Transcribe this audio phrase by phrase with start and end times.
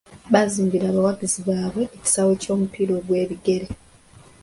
[0.31, 3.67] Baazimbira abawagizi baabwe ekisaawe ky'omupiira gw'ebigere.